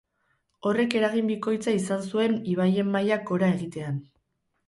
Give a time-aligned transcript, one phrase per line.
[0.69, 4.01] Horrek eragin bikoitza izan zuen ibaien mailak gora egitean.